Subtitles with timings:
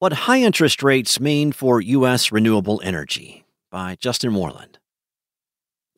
[0.00, 2.30] What High Interest Rates Mean for U.S.
[2.30, 4.76] Renewable Energy by Justin Worland.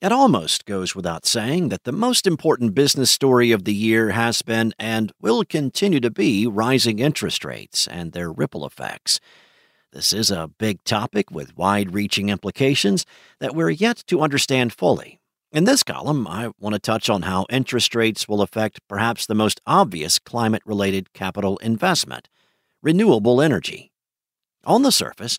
[0.00, 4.40] It almost goes without saying that the most important business story of the year has
[4.40, 9.20] been and will continue to be rising interest rates and their ripple effects.
[9.92, 13.04] This is a big topic with wide reaching implications
[13.38, 15.20] that we're yet to understand fully.
[15.52, 19.34] In this column, I want to touch on how interest rates will affect perhaps the
[19.34, 22.30] most obvious climate related capital investment
[22.82, 23.89] renewable energy.
[24.64, 25.38] On the surface,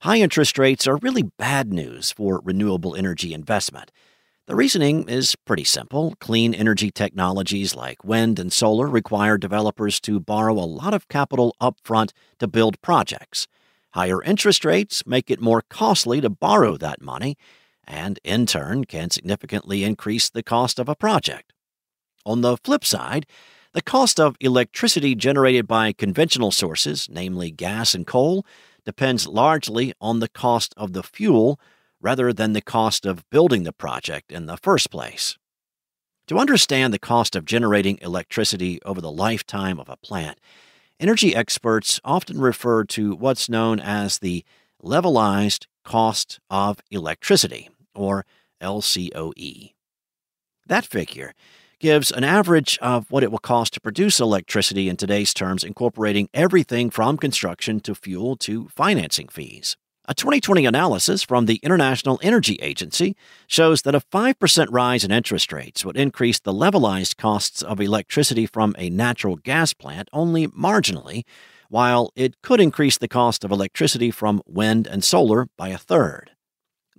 [0.00, 3.90] high interest rates are really bad news for renewable energy investment.
[4.46, 6.14] The reasoning is pretty simple.
[6.20, 11.54] Clean energy technologies like wind and solar require developers to borrow a lot of capital
[11.60, 13.46] upfront to build projects.
[13.92, 17.36] Higher interest rates make it more costly to borrow that money,
[17.86, 21.54] and in turn can significantly increase the cost of a project.
[22.26, 23.24] On the flip side,
[23.78, 28.44] the cost of electricity generated by conventional sources, namely gas and coal,
[28.84, 31.60] depends largely on the cost of the fuel
[32.00, 35.38] rather than the cost of building the project in the first place.
[36.26, 40.40] To understand the cost of generating electricity over the lifetime of a plant,
[40.98, 44.44] energy experts often refer to what's known as the
[44.82, 48.26] levelized cost of electricity, or
[48.60, 49.74] LCOE.
[50.66, 51.32] That figure
[51.80, 56.28] gives an average of what it will cost to produce electricity in today's terms, incorporating
[56.34, 59.76] everything from construction to fuel to financing fees.
[60.10, 63.14] A 2020 analysis from the International Energy Agency
[63.46, 68.46] shows that a 5% rise in interest rates would increase the levelized costs of electricity
[68.46, 71.24] from a natural gas plant only marginally,
[71.68, 76.30] while it could increase the cost of electricity from wind and solar by a third.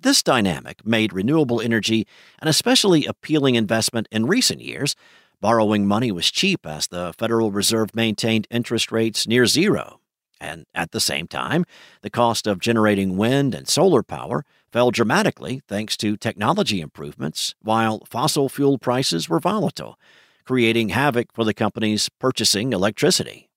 [0.00, 2.06] This dynamic made renewable energy
[2.40, 4.94] an especially appealing investment in recent years.
[5.40, 10.00] Borrowing money was cheap as the Federal Reserve maintained interest rates near zero.
[10.40, 11.64] And at the same time,
[12.02, 18.04] the cost of generating wind and solar power fell dramatically thanks to technology improvements, while
[18.06, 19.98] fossil fuel prices were volatile,
[20.44, 23.48] creating havoc for the companies purchasing electricity.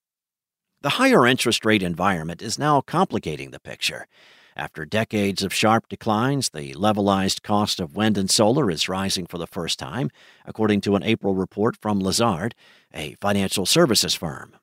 [0.80, 4.08] The higher interest rate environment is now complicating the picture.
[4.54, 9.38] After decades of sharp declines, the levelized cost of wind and solar is rising for
[9.38, 10.10] the first time,
[10.44, 12.54] according to an April report from Lazard,
[12.92, 14.54] a financial services firm.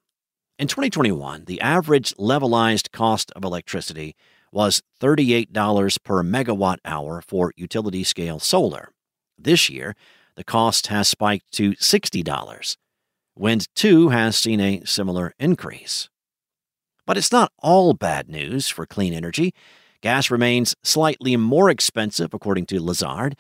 [0.59, 4.15] In 2021, the average levelized cost of electricity
[4.51, 8.91] was $38 per megawatt hour for utility scale solar.
[9.37, 9.95] This year,
[10.35, 12.77] the cost has spiked to $60.
[13.35, 16.09] Wind too has seen a similar increase.
[17.09, 19.51] But it's not all bad news for clean energy.
[20.01, 23.35] Gas remains slightly more expensive, according to Lazard.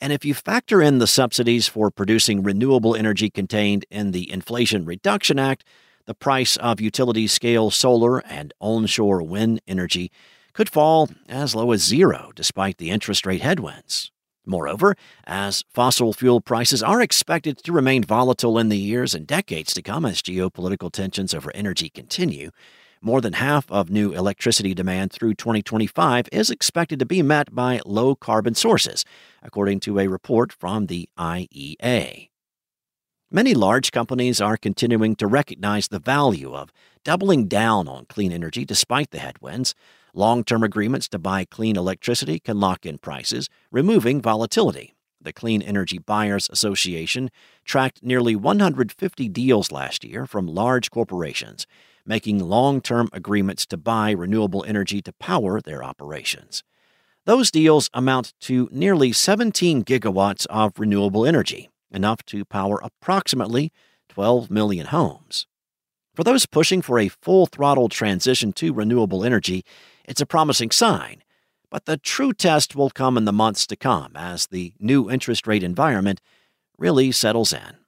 [0.00, 4.84] And if you factor in the subsidies for producing renewable energy contained in the Inflation
[4.84, 5.62] Reduction Act,
[6.04, 10.10] the price of utility scale solar and onshore wind energy
[10.52, 14.10] could fall as low as zero despite the interest rate headwinds.
[14.44, 14.96] Moreover,
[15.28, 19.82] as fossil fuel prices are expected to remain volatile in the years and decades to
[19.82, 22.50] come as geopolitical tensions over energy continue,
[23.02, 27.80] more than half of new electricity demand through 2025 is expected to be met by
[27.84, 29.04] low carbon sources,
[29.42, 32.28] according to a report from the IEA.
[33.30, 36.70] Many large companies are continuing to recognize the value of
[37.02, 39.74] doubling down on clean energy despite the headwinds.
[40.14, 44.91] Long term agreements to buy clean electricity can lock in prices, removing volatility.
[45.22, 47.30] The Clean Energy Buyers Association
[47.64, 51.66] tracked nearly 150 deals last year from large corporations
[52.06, 56.62] making long term agreements to buy renewable energy to power their operations.
[57.24, 63.72] Those deals amount to nearly 17 gigawatts of renewable energy, enough to power approximately
[64.08, 65.46] 12 million homes.
[66.14, 69.64] For those pushing for a full throttle transition to renewable energy,
[70.04, 71.22] it's a promising sign,
[71.72, 75.46] but the true test will come in the months to come as the new interest
[75.46, 76.20] rate environment
[76.76, 77.81] really settles in.